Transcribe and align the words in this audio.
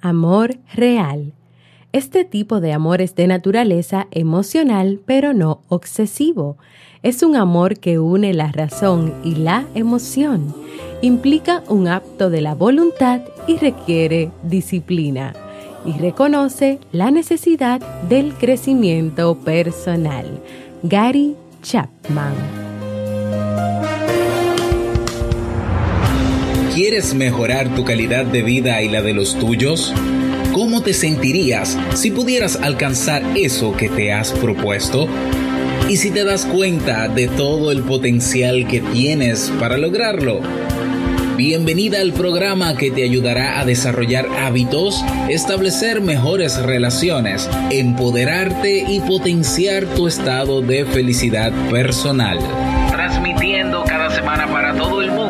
Amor 0.00 0.56
real. 0.74 1.32
Este 1.92 2.24
tipo 2.24 2.60
de 2.60 2.72
amor 2.72 3.00
es 3.00 3.16
de 3.16 3.26
naturaleza 3.26 4.06
emocional, 4.12 5.00
pero 5.04 5.34
no 5.34 5.62
obsesivo. 5.68 6.56
Es 7.02 7.22
un 7.22 7.34
amor 7.34 7.78
que 7.78 7.98
une 7.98 8.32
la 8.32 8.52
razón 8.52 9.12
y 9.24 9.34
la 9.34 9.66
emoción. 9.74 10.54
Implica 11.02 11.64
un 11.68 11.88
acto 11.88 12.30
de 12.30 12.42
la 12.42 12.54
voluntad 12.54 13.22
y 13.46 13.56
requiere 13.56 14.30
disciplina. 14.44 15.32
Y 15.84 15.92
reconoce 15.92 16.78
la 16.92 17.10
necesidad 17.10 17.80
del 18.08 18.34
crecimiento 18.34 19.36
personal. 19.38 20.26
Gary 20.82 21.34
Chapman. 21.62 22.59
¿Quieres 26.82 27.12
mejorar 27.12 27.74
tu 27.74 27.84
calidad 27.84 28.24
de 28.24 28.42
vida 28.42 28.80
y 28.80 28.88
la 28.88 29.02
de 29.02 29.12
los 29.12 29.38
tuyos? 29.38 29.92
¿Cómo 30.54 30.80
te 30.80 30.94
sentirías 30.94 31.76
si 31.92 32.10
pudieras 32.10 32.56
alcanzar 32.56 33.22
eso 33.36 33.76
que 33.76 33.90
te 33.90 34.14
has 34.14 34.32
propuesto? 34.32 35.06
¿Y 35.90 35.98
si 35.98 36.10
te 36.10 36.24
das 36.24 36.46
cuenta 36.46 37.06
de 37.08 37.28
todo 37.28 37.70
el 37.70 37.82
potencial 37.82 38.66
que 38.66 38.80
tienes 38.80 39.52
para 39.60 39.76
lograrlo? 39.76 40.40
Bienvenida 41.36 42.00
al 42.00 42.14
programa 42.14 42.74
que 42.74 42.90
te 42.90 43.02
ayudará 43.02 43.60
a 43.60 43.66
desarrollar 43.66 44.26
hábitos, 44.38 45.04
establecer 45.28 46.00
mejores 46.00 46.56
relaciones, 46.62 47.46
empoderarte 47.70 48.86
y 48.88 49.00
potenciar 49.00 49.84
tu 49.84 50.08
estado 50.08 50.62
de 50.62 50.86
felicidad 50.86 51.52
personal. 51.68 52.38
Transmitiendo 52.88 53.84
cada 53.84 54.08
semana 54.08 54.50
para 54.50 54.74
todo 54.74 55.02
el 55.02 55.10
mundo 55.10 55.29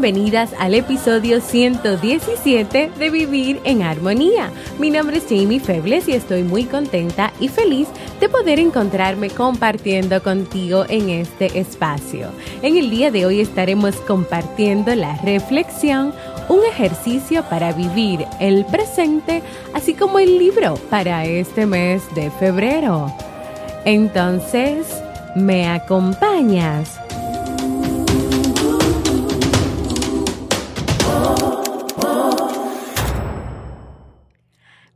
bienvenidas 0.00 0.54
al 0.58 0.72
episodio 0.72 1.42
117 1.42 2.90
de 2.98 3.10
Vivir 3.10 3.60
en 3.64 3.82
Armonía. 3.82 4.50
Mi 4.78 4.88
nombre 4.88 5.18
es 5.18 5.24
Jamie 5.24 5.60
Febles 5.60 6.08
y 6.08 6.12
estoy 6.12 6.42
muy 6.42 6.64
contenta 6.64 7.34
y 7.38 7.48
feliz 7.48 7.86
de 8.18 8.30
poder 8.30 8.58
encontrarme 8.58 9.28
compartiendo 9.28 10.22
contigo 10.22 10.86
en 10.88 11.10
este 11.10 11.60
espacio. 11.60 12.28
En 12.62 12.78
el 12.78 12.88
día 12.88 13.10
de 13.10 13.26
hoy 13.26 13.40
estaremos 13.40 13.94
compartiendo 13.96 14.94
la 14.94 15.18
reflexión, 15.18 16.14
un 16.48 16.64
ejercicio 16.64 17.44
para 17.50 17.74
vivir 17.74 18.24
el 18.40 18.64
presente, 18.64 19.42
así 19.74 19.92
como 19.92 20.18
el 20.18 20.38
libro 20.38 20.76
para 20.88 21.26
este 21.26 21.66
mes 21.66 22.02
de 22.14 22.30
febrero. 22.30 23.14
Entonces, 23.84 24.86
¿me 25.36 25.68
acompañas? 25.68 26.99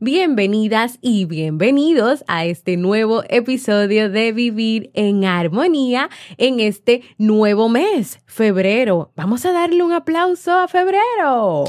Bienvenidas 0.05 0.99
y 1.01 1.25
bienvenidos 1.25 2.23
a 2.27 2.45
este 2.45 2.77
nuevo 2.77 3.23
episodio 3.27 4.07
de 4.07 4.33
Vivir 4.33 4.91
en 4.93 5.25
Armonía 5.25 6.11
en 6.37 6.59
este 6.59 7.01
nuevo 7.17 7.69
mes, 7.69 8.19
febrero. 8.27 9.11
Vamos 9.15 9.47
a 9.47 9.51
darle 9.51 9.81
un 9.81 9.93
aplauso 9.93 10.51
a 10.51 10.67
febrero. 10.67 11.63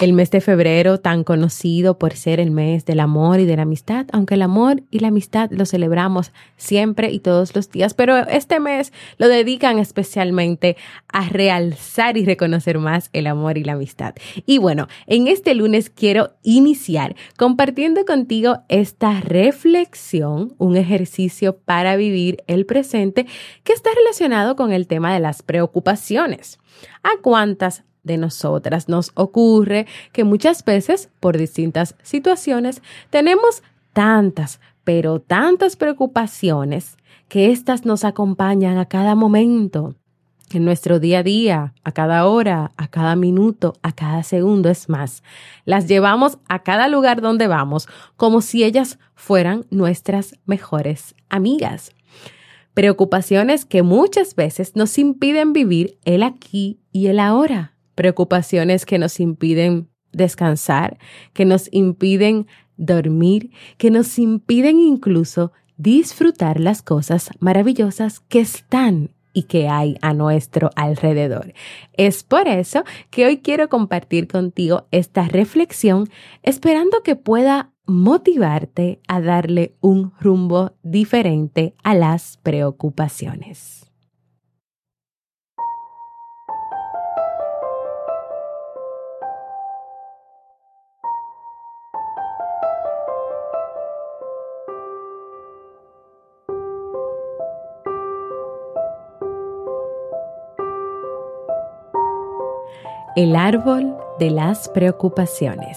El 0.00 0.12
mes 0.12 0.30
de 0.30 0.40
febrero, 0.40 1.00
tan 1.00 1.24
conocido 1.24 1.98
por 1.98 2.14
ser 2.14 2.38
el 2.38 2.52
mes 2.52 2.84
del 2.84 3.00
amor 3.00 3.40
y 3.40 3.46
de 3.46 3.56
la 3.56 3.62
amistad, 3.62 4.06
aunque 4.12 4.34
el 4.34 4.42
amor 4.42 4.84
y 4.92 5.00
la 5.00 5.08
amistad 5.08 5.50
lo 5.50 5.66
celebramos 5.66 6.30
siempre 6.56 7.10
y 7.10 7.18
todos 7.18 7.56
los 7.56 7.68
días, 7.68 7.94
pero 7.94 8.16
este 8.16 8.60
mes 8.60 8.92
lo 9.16 9.26
dedican 9.26 9.80
especialmente 9.80 10.76
a 11.12 11.28
realzar 11.28 12.16
y 12.16 12.24
reconocer 12.24 12.78
más 12.78 13.10
el 13.12 13.26
amor 13.26 13.58
y 13.58 13.64
la 13.64 13.72
amistad. 13.72 14.14
Y 14.46 14.58
bueno, 14.58 14.86
en 15.08 15.26
este 15.26 15.52
lunes 15.56 15.90
quiero 15.90 16.30
iniciar 16.44 17.16
compartiendo 17.36 18.04
contigo 18.04 18.58
esta 18.68 19.20
reflexión, 19.20 20.54
un 20.58 20.76
ejercicio 20.76 21.58
para 21.58 21.96
vivir 21.96 22.44
el 22.46 22.66
presente 22.66 23.26
que 23.64 23.72
está 23.72 23.90
relacionado 23.96 24.54
con 24.54 24.70
el 24.72 24.86
tema 24.86 25.12
de 25.12 25.18
las 25.18 25.42
preocupaciones. 25.42 26.60
¿A 27.02 27.20
cuántas 27.20 27.82
de 28.08 28.18
nosotras. 28.18 28.88
Nos 28.88 29.12
ocurre 29.14 29.86
que 30.12 30.24
muchas 30.24 30.64
veces, 30.64 31.10
por 31.20 31.38
distintas 31.38 31.94
situaciones, 32.02 32.82
tenemos 33.10 33.62
tantas, 33.92 34.58
pero 34.82 35.20
tantas 35.20 35.76
preocupaciones 35.76 36.96
que 37.28 37.52
éstas 37.52 37.84
nos 37.84 38.04
acompañan 38.04 38.78
a 38.78 38.86
cada 38.86 39.14
momento, 39.14 39.94
en 40.50 40.64
nuestro 40.64 40.98
día 40.98 41.18
a 41.18 41.22
día, 41.22 41.74
a 41.84 41.92
cada 41.92 42.26
hora, 42.26 42.72
a 42.76 42.88
cada 42.88 43.16
minuto, 43.16 43.74
a 43.82 43.92
cada 43.92 44.22
segundo. 44.22 44.70
Es 44.70 44.88
más, 44.88 45.22
las 45.64 45.86
llevamos 45.86 46.38
a 46.48 46.62
cada 46.62 46.88
lugar 46.88 47.20
donde 47.20 47.46
vamos 47.46 47.88
como 48.16 48.40
si 48.40 48.64
ellas 48.64 48.98
fueran 49.14 49.66
nuestras 49.70 50.38
mejores 50.46 51.14
amigas. 51.28 51.92
Preocupaciones 52.74 53.64
que 53.64 53.82
muchas 53.82 54.34
veces 54.34 54.76
nos 54.76 54.96
impiden 54.98 55.52
vivir 55.52 55.98
el 56.04 56.22
aquí 56.22 56.78
y 56.92 57.08
el 57.08 57.18
ahora 57.18 57.77
preocupaciones 57.98 58.86
que 58.86 58.96
nos 58.96 59.18
impiden 59.18 59.88
descansar, 60.12 60.98
que 61.32 61.44
nos 61.44 61.68
impiden 61.72 62.46
dormir, 62.76 63.50
que 63.76 63.90
nos 63.90 64.20
impiden 64.20 64.78
incluso 64.78 65.50
disfrutar 65.78 66.60
las 66.60 66.80
cosas 66.80 67.30
maravillosas 67.40 68.20
que 68.20 68.38
están 68.38 69.10
y 69.32 69.42
que 69.44 69.66
hay 69.68 69.96
a 70.00 70.14
nuestro 70.14 70.70
alrededor. 70.76 71.54
Es 71.92 72.22
por 72.22 72.46
eso 72.46 72.84
que 73.10 73.26
hoy 73.26 73.38
quiero 73.38 73.68
compartir 73.68 74.28
contigo 74.28 74.86
esta 74.92 75.24
reflexión 75.24 76.08
esperando 76.44 77.02
que 77.02 77.16
pueda 77.16 77.72
motivarte 77.84 79.00
a 79.08 79.20
darle 79.20 79.74
un 79.80 80.12
rumbo 80.20 80.76
diferente 80.84 81.74
a 81.82 81.96
las 81.96 82.36
preocupaciones. 82.44 83.87
El 103.18 103.34
árbol 103.34 103.96
de 104.20 104.30
las 104.30 104.68
preocupaciones. 104.68 105.76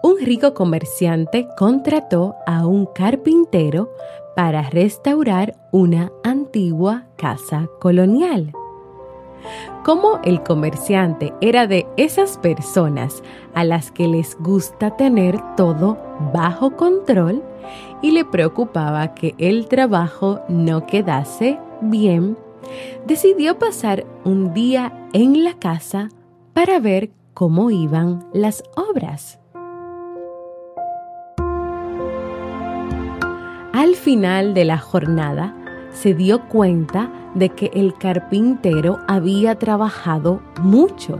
Un 0.00 0.16
rico 0.20 0.54
comerciante 0.54 1.48
contrató 1.58 2.36
a 2.46 2.68
un 2.68 2.86
carpintero 2.86 3.90
para 4.36 4.62
restaurar 4.70 5.56
una 5.72 6.12
antigua 6.22 7.06
casa 7.16 7.68
colonial. 7.80 8.52
Como 9.84 10.20
el 10.22 10.44
comerciante 10.44 11.34
era 11.40 11.66
de 11.66 11.84
esas 11.96 12.38
personas 12.38 13.20
a 13.52 13.64
las 13.64 13.90
que 13.90 14.06
les 14.06 14.38
gusta 14.38 14.96
tener 14.96 15.36
todo 15.56 15.98
bajo 16.32 16.76
control 16.76 17.42
y 18.02 18.12
le 18.12 18.24
preocupaba 18.24 19.14
que 19.14 19.34
el 19.38 19.66
trabajo 19.66 20.42
no 20.48 20.86
quedase 20.86 21.58
bien, 21.80 22.36
decidió 23.06 23.58
pasar 23.58 24.06
un 24.24 24.54
día 24.54 25.08
en 25.12 25.44
la 25.44 25.54
casa 25.54 26.08
para 26.52 26.80
ver 26.80 27.10
cómo 27.34 27.70
iban 27.70 28.28
las 28.32 28.62
obras. 28.76 29.40
Al 33.72 33.96
final 33.96 34.54
de 34.54 34.64
la 34.64 34.78
jornada, 34.78 35.54
se 35.92 36.14
dio 36.14 36.48
cuenta 36.48 37.10
de 37.34 37.48
que 37.50 37.70
el 37.74 37.94
carpintero 37.94 38.98
había 39.08 39.58
trabajado 39.58 40.40
mucho, 40.60 41.18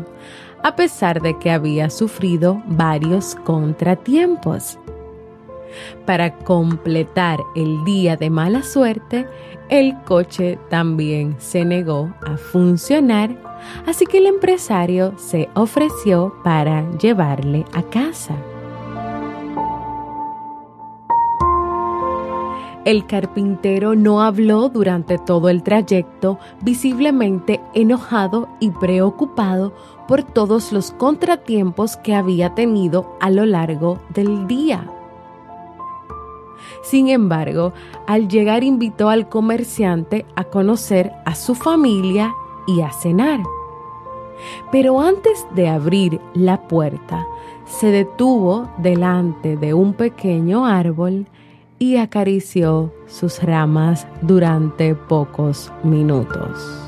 a 0.63 0.77
pesar 0.77 1.21
de 1.21 1.39
que 1.39 1.51
había 1.51 1.91
sufrido 1.91 2.63
varios 2.67 3.35
contratiempos. 3.35 4.79
Para 6.07 6.37
completar 6.39 7.41
el 7.55 7.85
día 7.85 8.17
de 8.17 8.31
mala 8.31 8.63
suerte, 8.63 9.27
el 9.69 9.95
coche 10.03 10.59
también 10.69 11.37
se 11.39 11.65
negó 11.65 12.13
a 12.27 12.37
funcionar, 12.37 13.31
así 13.87 14.07
que 14.07 14.19
el 14.19 14.27
empresario 14.27 15.15
se 15.17 15.49
ofreció 15.55 16.35
para 16.45 16.91
llevarle 16.99 17.65
a 17.73 17.83
casa. 17.83 18.37
El 22.85 23.07
carpintero 23.07 23.95
no 23.95 24.21
habló 24.21 24.69
durante 24.69 25.17
todo 25.17 25.49
el 25.49 25.63
trayecto, 25.63 26.39
visiblemente 26.61 27.63
enojado 27.73 28.47
y 28.61 28.71
preocupado 28.71 29.73
por 30.07 30.23
todos 30.23 30.71
los 30.71 30.91
contratiempos 30.91 31.97
que 31.97 32.15
había 32.15 32.55
tenido 32.55 33.17
a 33.21 33.31
lo 33.31 33.47
largo 33.47 33.99
del 34.11 34.47
día. 34.47 34.94
Sin 36.83 37.09
embargo, 37.09 37.73
al 38.07 38.29
llegar 38.29 38.65
invitó 38.65 39.09
al 39.09 39.29
comerciante 39.29 40.27
a 40.37 40.45
conocer 40.45 41.13
a 41.25 41.35
su 41.35 41.55
familia 41.55 42.35
y 42.67 42.81
a 42.81 42.93
cenar. 42.93 43.41
Pero 44.73 45.01
antes 45.01 45.47
de 45.55 45.69
abrir 45.69 46.21
la 46.35 46.69
puerta, 46.69 47.27
se 47.67 47.89
detuvo 47.89 48.69
delante 48.79 49.57
de 49.57 49.75
un 49.75 49.95
pequeño 49.95 50.67
árbol 50.67 51.27
y 51.79 51.97
acarició 51.97 52.93
sus 53.07 53.43
ramas 53.43 54.07
durante 54.23 54.95
pocos 54.95 55.73
minutos. 55.83 56.85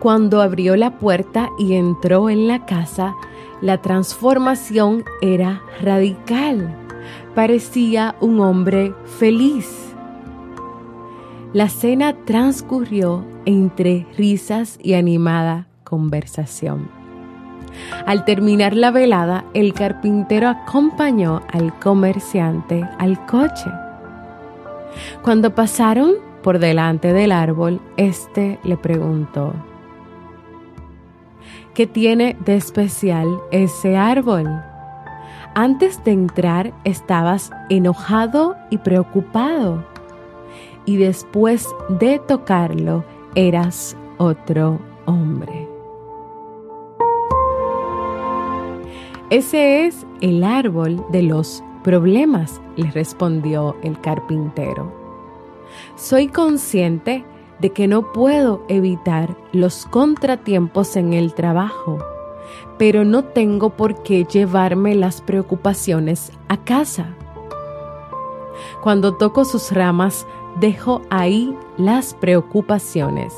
Cuando 0.00 0.40
abrió 0.42 0.76
la 0.76 0.98
puerta 0.98 1.50
y 1.58 1.74
entró 1.74 2.30
en 2.30 2.46
la 2.46 2.64
casa, 2.66 3.16
la 3.60 3.82
transformación 3.82 5.04
era 5.20 5.62
radical. 5.80 6.74
Parecía 7.34 8.16
un 8.20 8.40
hombre 8.40 8.94
feliz. 9.18 9.94
La 11.52 11.68
cena 11.68 12.14
transcurrió 12.24 13.24
entre 13.46 14.06
risas 14.16 14.78
y 14.82 14.94
animada 14.94 15.66
conversación. 15.84 16.88
Al 18.06 18.24
terminar 18.24 18.74
la 18.74 18.90
velada, 18.90 19.44
el 19.54 19.72
carpintero 19.72 20.48
acompañó 20.48 21.42
al 21.52 21.78
comerciante 21.78 22.88
al 22.98 23.24
coche. 23.26 23.70
Cuando 25.22 25.54
pasaron 25.54 26.14
por 26.42 26.58
delante 26.58 27.12
del 27.12 27.32
árbol, 27.32 27.80
éste 27.96 28.58
le 28.64 28.76
preguntó, 28.76 29.54
¿Qué 31.78 31.86
tiene 31.86 32.36
de 32.44 32.56
especial 32.56 33.40
ese 33.52 33.96
árbol? 33.96 34.48
Antes 35.54 36.02
de 36.02 36.10
entrar 36.10 36.74
estabas 36.82 37.52
enojado 37.68 38.56
y 38.68 38.78
preocupado 38.78 39.86
y 40.86 40.96
después 40.96 41.68
de 42.00 42.18
tocarlo 42.18 43.04
eras 43.36 43.96
otro 44.16 44.80
hombre. 45.06 45.68
Ese 49.30 49.86
es 49.86 50.04
el 50.20 50.42
árbol 50.42 51.06
de 51.12 51.22
los 51.22 51.62
problemas, 51.84 52.60
le 52.74 52.90
respondió 52.90 53.76
el 53.84 54.00
carpintero. 54.00 54.92
Soy 55.94 56.26
consciente 56.26 57.24
de 57.60 57.70
que 57.70 57.88
no 57.88 58.12
puedo 58.12 58.62
evitar 58.68 59.36
los 59.52 59.86
contratiempos 59.86 60.96
en 60.96 61.12
el 61.12 61.34
trabajo, 61.34 61.98
pero 62.78 63.04
no 63.04 63.24
tengo 63.24 63.70
por 63.70 64.02
qué 64.02 64.24
llevarme 64.24 64.94
las 64.94 65.20
preocupaciones 65.20 66.32
a 66.48 66.56
casa. 66.58 67.14
Cuando 68.82 69.16
toco 69.16 69.44
sus 69.44 69.72
ramas, 69.72 70.26
dejo 70.60 71.02
ahí 71.10 71.54
las 71.76 72.14
preocupaciones 72.14 73.34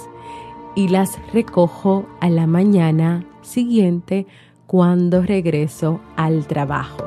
y 0.75 0.89
las 0.89 1.19
recojo 1.33 2.07
a 2.21 2.31
la 2.31 2.47
mañana 2.47 3.25
siguiente 3.43 4.27
cuando 4.67 5.23
regreso 5.23 6.01
al 6.17 6.47
trabajo. 6.47 7.05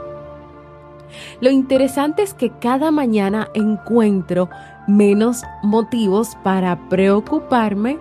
Lo 1.42 1.50
interesante 1.50 2.24
es 2.24 2.34
que 2.34 2.50
cada 2.50 2.92
mañana 2.92 3.50
encuentro 3.54 4.50
menos 4.88 5.44
motivos 5.62 6.36
para 6.44 6.78
preocuparme 6.90 7.98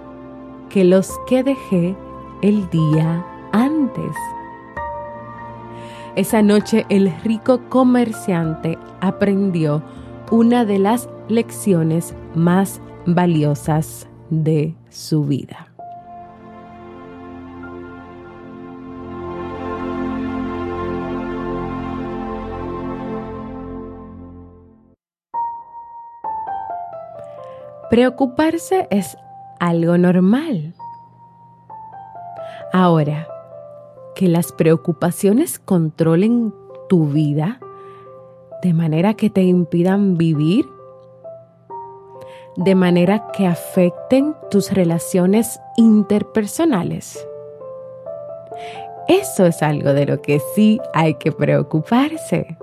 que 0.68 0.84
los 0.84 1.10
que 1.26 1.42
dejé 1.42 1.96
el 2.42 2.68
día 2.70 3.24
antes. 3.52 4.16
Esa 6.16 6.42
noche 6.42 6.84
el 6.88 7.12
rico 7.22 7.60
comerciante 7.68 8.78
aprendió 9.00 9.82
una 10.30 10.64
de 10.64 10.78
las 10.78 11.08
lecciones 11.28 12.14
más 12.34 12.80
valiosas 13.06 14.08
de 14.30 14.74
su 14.90 15.24
vida. 15.24 15.71
Preocuparse 27.92 28.88
es 28.90 29.18
algo 29.60 29.98
normal. 29.98 30.72
Ahora, 32.72 33.28
que 34.14 34.28
las 34.28 34.50
preocupaciones 34.50 35.58
controlen 35.58 36.54
tu 36.88 37.08
vida 37.08 37.60
de 38.62 38.72
manera 38.72 39.12
que 39.12 39.28
te 39.28 39.42
impidan 39.42 40.16
vivir, 40.16 40.64
de 42.56 42.74
manera 42.74 43.28
que 43.36 43.46
afecten 43.46 44.34
tus 44.50 44.72
relaciones 44.72 45.60
interpersonales. 45.76 47.28
Eso 49.06 49.44
es 49.44 49.62
algo 49.62 49.92
de 49.92 50.06
lo 50.06 50.22
que 50.22 50.40
sí 50.54 50.80
hay 50.94 51.16
que 51.16 51.30
preocuparse. 51.30 52.56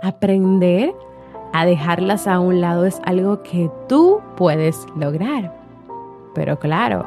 Aprender 0.00 0.94
a 1.52 1.66
dejarlas 1.66 2.26
a 2.26 2.40
un 2.40 2.60
lado 2.60 2.86
es 2.86 3.00
algo 3.04 3.42
que 3.42 3.70
tú 3.88 4.20
puedes 4.36 4.86
lograr. 4.96 5.54
Pero 6.34 6.58
claro, 6.58 7.04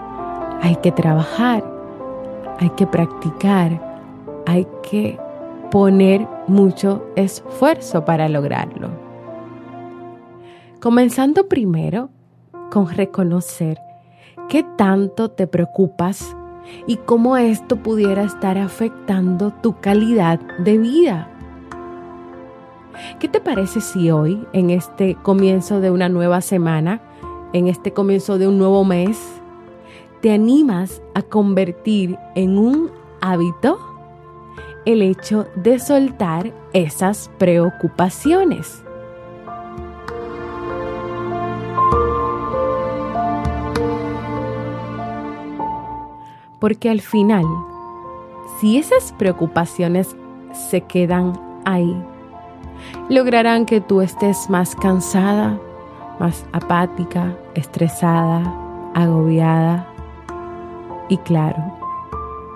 hay 0.62 0.75
que 0.77 0.91
trabajar, 0.91 1.63
hay 2.60 2.69
que 2.72 2.86
practicar, 2.86 3.79
hay 4.46 4.67
que 4.84 5.19
poner 5.72 6.27
mucho 6.48 7.05
esfuerzo 7.15 8.05
para 8.05 8.29
lograrlo. 8.29 8.89
Comenzando 10.79 11.48
primero 11.48 12.10
con 12.72 12.89
reconocer 12.89 13.79
qué 14.48 14.63
tanto 14.77 15.31
te 15.31 15.48
preocupas 15.48 16.36
y 16.88 16.98
cómo 16.98 17.38
esto 17.38 17.77
pudiera 17.77 18.24
estar 18.24 18.58
afectando 18.58 19.51
tu 19.51 19.79
calidad 19.79 20.39
de 20.60 20.77
vida. 20.77 21.35
¿Qué 23.19 23.27
te 23.27 23.39
parece 23.39 23.81
si 23.81 24.11
hoy, 24.11 24.45
en 24.53 24.69
este 24.69 25.15
comienzo 25.15 25.79
de 25.79 25.91
una 25.91 26.09
nueva 26.09 26.41
semana, 26.41 27.01
en 27.53 27.67
este 27.67 27.93
comienzo 27.93 28.37
de 28.37 28.47
un 28.47 28.57
nuevo 28.57 28.83
mes, 28.83 29.19
te 30.21 30.31
animas 30.31 31.01
a 31.13 31.21
convertir 31.21 32.17
en 32.35 32.57
un 32.57 32.91
hábito 33.21 33.77
el 34.85 35.01
hecho 35.01 35.47
de 35.55 35.79
soltar 35.79 36.53
esas 36.73 37.29
preocupaciones? 37.37 38.83
Porque 46.59 46.89
al 46.89 47.01
final, 47.01 47.45
si 48.59 48.77
esas 48.77 49.13
preocupaciones 49.13 50.15
se 50.69 50.81
quedan 50.81 51.39
ahí, 51.65 51.95
lograrán 53.10 53.65
que 53.65 53.82
tú 53.82 54.01
estés 54.01 54.50
más 54.50 54.75
cansada, 54.75 55.60
más 56.20 56.46
apática, 56.53 57.36
estresada, 57.55 58.44
agobiada 58.94 59.88
y 61.10 61.17
claro, 61.17 61.58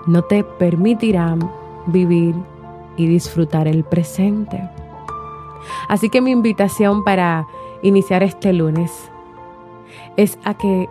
no 0.06 0.22
te 0.22 0.42
permitirán 0.44 1.50
vivir 1.86 2.34
y 2.96 3.06
disfrutar 3.06 3.68
el 3.68 3.84
presente. 3.84 4.60
Así 5.88 6.08
que 6.08 6.20
mi 6.20 6.30
invitación 6.30 7.04
para 7.04 7.46
iniciar 7.82 8.22
este 8.22 8.52
lunes 8.52 9.10
es 10.16 10.38
a 10.44 10.54
que 10.54 10.88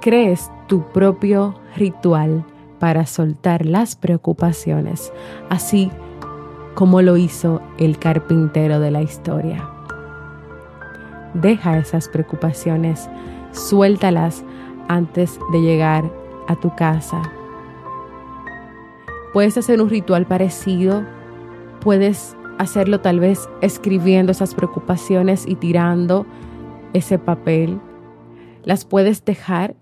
crees 0.00 0.50
tu 0.66 0.82
propio 0.82 1.54
ritual 1.76 2.44
para 2.78 3.06
soltar 3.06 3.66
las 3.66 3.96
preocupaciones, 3.96 5.12
así 5.48 5.90
como 6.78 7.02
lo 7.02 7.16
hizo 7.16 7.60
el 7.76 7.98
carpintero 7.98 8.78
de 8.78 8.92
la 8.92 9.02
historia. 9.02 9.68
Deja 11.34 11.76
esas 11.76 12.08
preocupaciones 12.08 13.10
suéltalas 13.50 14.44
antes 14.86 15.40
de 15.50 15.60
llegar 15.60 16.08
a 16.46 16.54
tu 16.54 16.72
casa. 16.76 17.20
Puedes 19.32 19.58
hacer 19.58 19.82
un 19.82 19.90
ritual 19.90 20.24
parecido, 20.24 21.02
puedes 21.80 22.36
hacerlo 22.58 23.00
tal 23.00 23.18
vez 23.18 23.48
escribiendo 23.60 24.30
esas 24.30 24.54
preocupaciones 24.54 25.48
y 25.48 25.56
tirando 25.56 26.26
ese 26.92 27.18
papel. 27.18 27.80
Las 28.62 28.84
puedes 28.84 29.24
dejar 29.24 29.74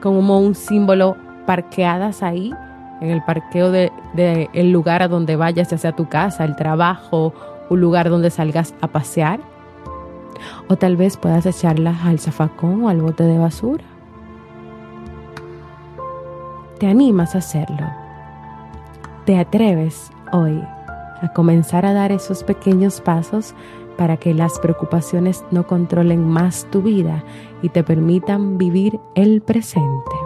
como 0.00 0.40
un 0.40 0.54
símbolo 0.54 1.14
parqueadas 1.44 2.22
ahí 2.22 2.54
en 3.02 3.10
el 3.10 3.22
parqueo 3.22 3.72
del 3.72 3.90
de, 4.14 4.48
el 4.52 4.70
lugar 4.70 5.02
a 5.02 5.08
donde 5.08 5.34
vayas, 5.34 5.70
ya 5.70 5.76
sea 5.76 5.92
tu 5.92 6.08
casa, 6.08 6.44
el 6.44 6.54
trabajo, 6.54 7.34
un 7.68 7.80
lugar 7.80 8.08
donde 8.08 8.30
salgas 8.30 8.74
a 8.80 8.86
pasear. 8.86 9.40
O 10.68 10.76
tal 10.76 10.96
vez 10.96 11.16
puedas 11.16 11.44
echarlas 11.44 12.04
al 12.04 12.20
zafacón 12.20 12.84
o 12.84 12.88
al 12.88 13.02
bote 13.02 13.24
de 13.24 13.38
basura. 13.38 13.84
Te 16.78 16.86
animas 16.86 17.34
a 17.34 17.38
hacerlo. 17.38 17.90
Te 19.26 19.38
atreves 19.38 20.10
hoy 20.32 20.62
a 21.22 21.32
comenzar 21.34 21.84
a 21.84 21.92
dar 21.92 22.12
esos 22.12 22.44
pequeños 22.44 23.00
pasos 23.00 23.54
para 23.96 24.16
que 24.16 24.32
las 24.32 24.60
preocupaciones 24.60 25.44
no 25.50 25.66
controlen 25.66 26.28
más 26.28 26.66
tu 26.70 26.82
vida 26.82 27.24
y 27.62 27.68
te 27.68 27.82
permitan 27.82 28.58
vivir 28.58 29.00
el 29.14 29.42
presente. 29.42 30.21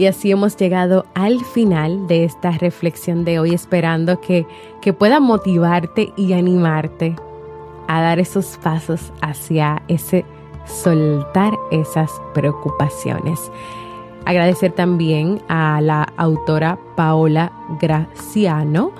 Y 0.00 0.06
así 0.06 0.30
hemos 0.30 0.56
llegado 0.56 1.04
al 1.12 1.44
final 1.44 2.06
de 2.06 2.24
esta 2.24 2.52
reflexión 2.52 3.26
de 3.26 3.38
hoy, 3.38 3.52
esperando 3.52 4.18
que, 4.18 4.46
que 4.80 4.94
pueda 4.94 5.20
motivarte 5.20 6.14
y 6.16 6.32
animarte 6.32 7.16
a 7.86 8.00
dar 8.00 8.18
esos 8.18 8.58
pasos 8.62 9.12
hacia 9.20 9.82
ese 9.88 10.24
soltar 10.64 11.52
esas 11.70 12.10
preocupaciones. 12.32 13.38
Agradecer 14.24 14.72
también 14.72 15.42
a 15.48 15.82
la 15.82 16.04
autora 16.16 16.78
Paola 16.96 17.52
Graciano, 17.78 18.92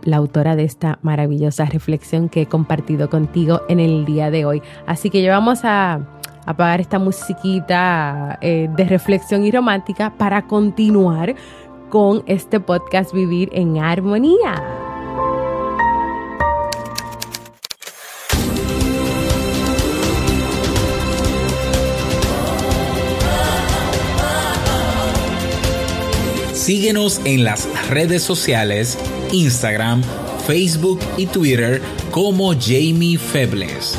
la 0.00 0.16
autora 0.16 0.56
de 0.56 0.64
esta 0.64 0.98
maravillosa 1.02 1.66
reflexión 1.66 2.30
que 2.30 2.40
he 2.40 2.46
compartido 2.46 3.10
contigo 3.10 3.60
en 3.68 3.80
el 3.80 4.06
día 4.06 4.30
de 4.30 4.46
hoy. 4.46 4.62
Así 4.86 5.10
que 5.10 5.20
llevamos 5.20 5.60
a 5.64 6.00
apagar 6.46 6.80
esta 6.80 6.98
musiquita 6.98 8.38
eh, 8.40 8.68
de 8.74 8.84
reflexión 8.84 9.44
y 9.44 9.50
romántica 9.50 10.12
para 10.16 10.46
continuar 10.46 11.34
con 11.90 12.22
este 12.26 12.60
podcast 12.60 13.12
Vivir 13.12 13.50
en 13.52 13.78
Armonía. 13.78 14.62
Síguenos 26.64 27.20
en 27.26 27.44
las 27.44 27.68
redes 27.90 28.22
sociales, 28.22 28.98
Instagram, 29.32 30.02
Facebook 30.46 30.98
y 31.18 31.26
Twitter 31.26 31.82
como 32.10 32.54
Jamie 32.54 33.18
Febles. 33.18 33.98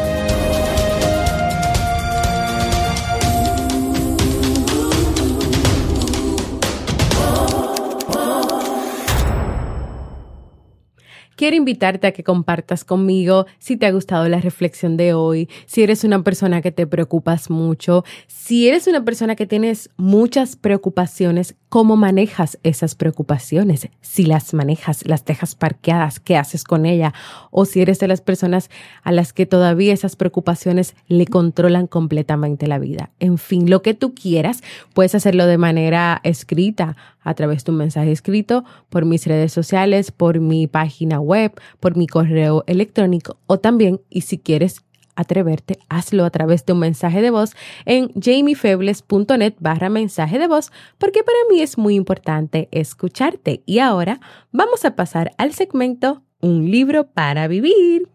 Quiero 11.41 11.55
invitarte 11.55 12.05
a 12.05 12.11
que 12.11 12.23
compartas 12.23 12.85
conmigo 12.85 13.47
si 13.57 13.75
te 13.75 13.87
ha 13.87 13.91
gustado 13.91 14.29
la 14.29 14.39
reflexión 14.39 14.95
de 14.95 15.15
hoy, 15.15 15.49
si 15.65 15.81
eres 15.81 16.03
una 16.03 16.23
persona 16.23 16.61
que 16.61 16.71
te 16.71 16.85
preocupas 16.85 17.49
mucho, 17.49 18.05
si 18.27 18.67
eres 18.67 18.85
una 18.85 19.03
persona 19.03 19.35
que 19.35 19.47
tienes 19.47 19.89
muchas 19.97 20.55
preocupaciones, 20.55 21.55
¿cómo 21.67 21.95
manejas 21.95 22.59
esas 22.61 22.93
preocupaciones? 22.93 23.87
Si 24.01 24.27
las 24.27 24.53
manejas, 24.53 25.03
las 25.07 25.25
dejas 25.25 25.55
parqueadas, 25.55 26.19
¿qué 26.19 26.37
haces 26.37 26.63
con 26.63 26.85
ella? 26.85 27.11
O 27.49 27.65
si 27.65 27.81
eres 27.81 27.97
de 27.97 28.07
las 28.07 28.21
personas 28.21 28.69
a 29.01 29.11
las 29.11 29.33
que 29.33 29.47
todavía 29.47 29.93
esas 29.93 30.15
preocupaciones 30.15 30.95
le 31.07 31.25
controlan 31.25 31.87
completamente 31.87 32.67
la 32.67 32.77
vida. 32.77 33.09
En 33.19 33.39
fin, 33.39 33.67
lo 33.67 33.81
que 33.81 33.95
tú 33.95 34.13
quieras, 34.13 34.61
puedes 34.93 35.15
hacerlo 35.15 35.47
de 35.47 35.57
manera 35.57 36.21
escrita 36.23 36.97
a 37.23 37.33
través 37.35 37.63
de 37.63 37.71
un 37.71 37.77
mensaje 37.77 38.11
escrito, 38.11 38.63
por 38.89 39.05
mis 39.05 39.25
redes 39.27 39.53
sociales, 39.53 40.11
por 40.11 40.39
mi 40.39 40.67
página 40.67 41.19
web, 41.19 41.30
por 41.79 41.97
mi 41.97 42.07
correo 42.07 42.63
electrónico 42.67 43.37
o 43.47 43.59
también, 43.59 44.01
y 44.09 44.21
si 44.21 44.37
quieres 44.37 44.81
atreverte, 45.15 45.79
hazlo 45.89 46.25
a 46.25 46.29
través 46.29 46.65
de 46.65 46.73
un 46.73 46.79
mensaje 46.79 47.21
de 47.21 47.31
voz 47.31 47.53
en 47.85 48.11
jamiefebles.net 48.19 49.55
barra 49.59 49.89
mensaje 49.89 50.39
de 50.39 50.47
voz, 50.47 50.71
porque 50.97 51.23
para 51.23 51.37
mí 51.49 51.61
es 51.61 51.77
muy 51.77 51.95
importante 51.95 52.67
escucharte. 52.71 53.61
Y 53.65 53.79
ahora 53.79 54.19
vamos 54.51 54.85
a 54.85 54.95
pasar 54.95 55.31
al 55.37 55.53
segmento 55.53 56.23
Un 56.39 56.71
libro 56.71 57.07
para 57.07 57.47
vivir. 57.47 58.09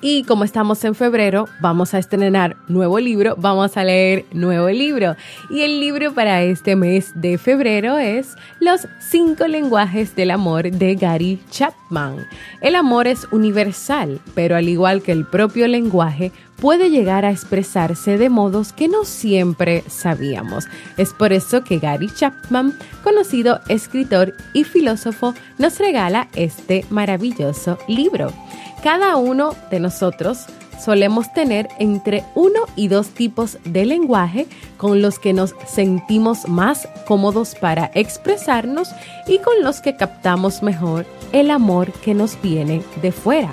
Y 0.00 0.22
como 0.22 0.44
estamos 0.44 0.84
en 0.84 0.94
febrero, 0.94 1.48
vamos 1.60 1.92
a 1.92 1.98
estrenar 1.98 2.56
nuevo 2.68 3.00
libro, 3.00 3.34
vamos 3.36 3.76
a 3.76 3.82
leer 3.82 4.26
nuevo 4.32 4.68
libro. 4.68 5.16
Y 5.50 5.62
el 5.62 5.80
libro 5.80 6.14
para 6.14 6.42
este 6.42 6.76
mes 6.76 7.10
de 7.16 7.36
febrero 7.36 7.98
es 7.98 8.36
Los 8.60 8.86
cinco 9.00 9.48
lenguajes 9.48 10.14
del 10.14 10.30
amor 10.30 10.70
de 10.70 10.94
Gary 10.94 11.40
Chapman. 11.50 12.26
El 12.60 12.76
amor 12.76 13.08
es 13.08 13.26
universal, 13.32 14.20
pero 14.34 14.54
al 14.54 14.68
igual 14.68 15.02
que 15.02 15.10
el 15.10 15.26
propio 15.26 15.66
lenguaje, 15.66 16.30
puede 16.60 16.90
llegar 16.90 17.24
a 17.24 17.30
expresarse 17.30 18.18
de 18.18 18.28
modos 18.28 18.72
que 18.72 18.88
no 18.88 19.04
siempre 19.04 19.84
sabíamos. 19.88 20.66
Es 20.96 21.12
por 21.12 21.32
eso 21.32 21.62
que 21.64 21.78
Gary 21.78 22.08
Chapman, 22.08 22.76
conocido 23.02 23.60
escritor 23.68 24.34
y 24.52 24.64
filósofo, 24.64 25.34
nos 25.58 25.78
regala 25.78 26.28
este 26.34 26.84
maravilloso 26.90 27.78
libro. 27.88 28.32
Cada 28.82 29.16
uno 29.16 29.54
de 29.70 29.80
nosotros 29.80 30.46
solemos 30.78 31.32
tener 31.32 31.68
entre 31.78 32.24
uno 32.36 32.60
y 32.76 32.88
dos 32.88 33.08
tipos 33.08 33.58
de 33.64 33.84
lenguaje 33.84 34.46
con 34.76 35.02
los 35.02 35.18
que 35.18 35.32
nos 35.32 35.54
sentimos 35.66 36.48
más 36.48 36.88
cómodos 37.06 37.56
para 37.56 37.90
expresarnos 37.94 38.90
y 39.26 39.38
con 39.38 39.62
los 39.62 39.80
que 39.80 39.96
captamos 39.96 40.62
mejor 40.62 41.06
el 41.32 41.50
amor 41.50 41.92
que 41.92 42.14
nos 42.14 42.40
viene 42.40 42.82
de 43.02 43.10
fuera. 43.10 43.52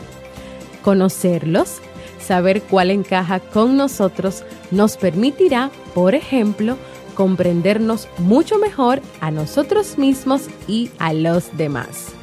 Conocerlos, 0.84 1.82
saber 2.20 2.62
cuál 2.62 2.92
encaja 2.92 3.40
con 3.40 3.76
nosotros, 3.76 4.44
nos 4.70 4.96
permitirá, 4.98 5.72
por 5.96 6.14
ejemplo, 6.14 6.78
comprendernos 7.16 8.08
mucho 8.20 8.60
mejor 8.60 9.02
a 9.22 9.32
nosotros 9.32 9.98
mismos 9.98 10.44
y 10.68 10.92
a 11.00 11.14
los 11.14 11.58
demás. 11.58 12.14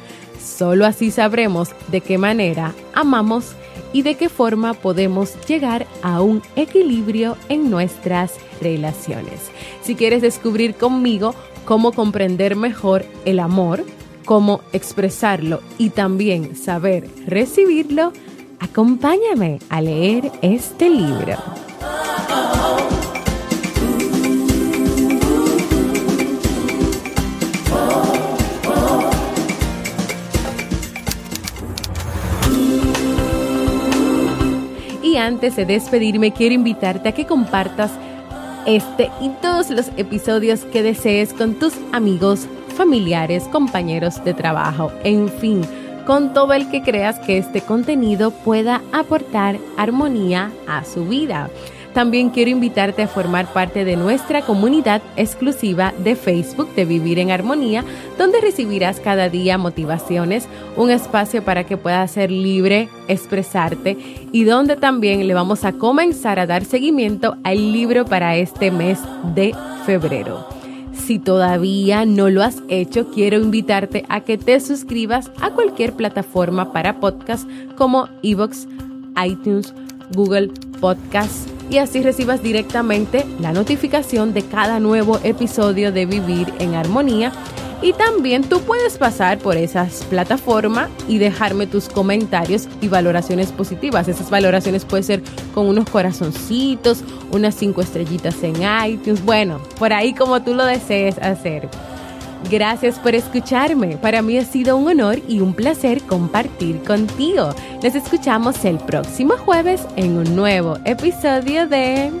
Solo 0.43 0.85
así 0.85 1.09
sabremos 1.09 1.69
de 1.89 2.01
qué 2.01 2.17
manera 2.17 2.73
amamos 2.93 3.53
y 3.93 4.01
de 4.01 4.15
qué 4.15 4.27
forma 4.27 4.73
podemos 4.73 5.33
llegar 5.47 5.87
a 6.01 6.21
un 6.21 6.41
equilibrio 6.55 7.37
en 7.49 7.69
nuestras 7.69 8.33
relaciones. 8.61 9.51
Si 9.81 9.95
quieres 9.95 10.21
descubrir 10.21 10.75
conmigo 10.75 11.33
cómo 11.65 11.91
comprender 11.93 12.55
mejor 12.55 13.05
el 13.25 13.39
amor, 13.39 13.85
cómo 14.25 14.61
expresarlo 14.73 15.61
y 15.77 15.91
también 15.91 16.55
saber 16.55 17.07
recibirlo, 17.25 18.11
acompáñame 18.59 19.59
a 19.69 19.81
leer 19.81 20.31
este 20.41 20.89
libro. 20.89 21.37
Y 35.13 35.17
antes 35.17 35.55
de 35.55 35.65
despedirme, 35.65 36.31
quiero 36.31 36.55
invitarte 36.55 37.09
a 37.09 37.11
que 37.11 37.27
compartas 37.27 37.91
este 38.65 39.11
y 39.21 39.29
todos 39.43 39.69
los 39.69 39.89
episodios 39.95 40.61
que 40.61 40.81
desees 40.81 41.33
con 41.33 41.53
tus 41.53 41.75
amigos, 41.91 42.47
familiares, 42.75 43.43
compañeros 43.43 44.23
de 44.23 44.33
trabajo, 44.33 44.91
en 45.03 45.29
fin, 45.29 45.61
con 46.07 46.33
todo 46.33 46.53
el 46.53 46.67
que 46.71 46.81
creas 46.81 47.19
que 47.19 47.37
este 47.37 47.61
contenido 47.61 48.31
pueda 48.31 48.81
aportar 48.91 49.59
armonía 49.77 50.51
a 50.67 50.83
su 50.83 51.05
vida. 51.05 51.51
También 51.93 52.29
quiero 52.29 52.49
invitarte 52.49 53.03
a 53.03 53.07
formar 53.07 53.51
parte 53.53 53.85
de 53.85 53.95
nuestra 53.95 54.41
comunidad 54.41 55.01
exclusiva 55.15 55.93
de 55.99 56.15
Facebook 56.15 56.73
de 56.75 56.85
Vivir 56.85 57.19
en 57.19 57.31
Armonía, 57.31 57.83
donde 58.17 58.41
recibirás 58.41 58.99
cada 58.99 59.29
día 59.29 59.57
motivaciones, 59.57 60.47
un 60.75 60.89
espacio 60.89 61.43
para 61.43 61.65
que 61.65 61.77
puedas 61.77 62.11
ser 62.11 62.31
libre, 62.31 62.89
expresarte 63.07 63.97
y 64.31 64.43
donde 64.43 64.75
también 64.75 65.27
le 65.27 65.33
vamos 65.33 65.63
a 65.65 65.73
comenzar 65.73 66.39
a 66.39 66.47
dar 66.47 66.65
seguimiento 66.65 67.37
al 67.43 67.71
libro 67.71 68.05
para 68.05 68.35
este 68.35 68.71
mes 68.71 68.99
de 69.35 69.55
febrero. 69.85 70.47
Si 70.93 71.19
todavía 71.19 72.05
no 72.05 72.29
lo 72.29 72.43
has 72.43 72.61
hecho, 72.69 73.09
quiero 73.11 73.37
invitarte 73.37 74.05
a 74.09 74.21
que 74.21 74.37
te 74.37 74.59
suscribas 74.59 75.31
a 75.41 75.49
cualquier 75.51 75.93
plataforma 75.93 76.71
para 76.71 76.99
podcast 76.99 77.47
como 77.75 78.07
Evox, 78.21 78.67
iTunes, 79.15 79.73
Google 80.13 80.49
Podcast 80.79 81.52
y 81.73 81.79
así 81.79 82.03
recibas 82.03 82.43
directamente 82.43 83.25
la 83.39 83.51
notificación 83.51 84.31
de 84.31 84.43
cada 84.43 84.79
nuevo 84.79 85.19
episodio 85.23 85.91
de 85.91 86.05
Vivir 86.05 86.53
en 86.59 86.75
Armonía 86.75 87.31
y 87.81 87.93
también 87.93 88.43
tú 88.43 88.61
puedes 88.61 88.99
pasar 88.99 89.39
por 89.39 89.57
esas 89.57 90.03
plataformas 90.03 90.91
y 91.07 91.17
dejarme 91.17 91.65
tus 91.65 91.89
comentarios 91.89 92.67
y 92.79 92.89
valoraciones 92.89 93.51
positivas. 93.51 94.07
Esas 94.07 94.29
valoraciones 94.29 94.85
pueden 94.85 95.03
ser 95.03 95.23
con 95.55 95.65
unos 95.65 95.89
corazoncitos, 95.89 97.03
unas 97.31 97.55
cinco 97.55 97.81
estrellitas 97.81 98.43
en 98.43 98.57
iTunes. 98.87 99.25
Bueno, 99.25 99.59
por 99.79 99.93
ahí 99.93 100.13
como 100.13 100.43
tú 100.43 100.53
lo 100.53 100.65
desees 100.65 101.17
hacer. 101.17 101.67
Gracias 102.49 102.99
por 102.99 103.15
escucharme. 103.15 103.97
Para 103.97 104.21
mí 104.21 104.37
ha 104.37 104.45
sido 104.45 104.77
un 104.77 104.87
honor 104.87 105.19
y 105.27 105.39
un 105.39 105.53
placer 105.53 106.01
compartir 106.03 106.83
contigo. 106.83 107.49
Nos 107.81 107.95
escuchamos 107.95 108.63
el 108.65 108.77
próximo 108.77 109.35
jueves 109.37 109.81
en 109.95 110.17
un 110.17 110.35
nuevo 110.35 110.77
episodio 110.85 111.67
de 111.67 112.11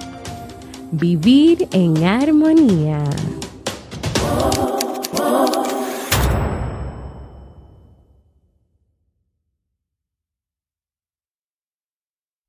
Vivir 0.91 1.67
en 1.71 2.03
Armonía. 2.03 3.03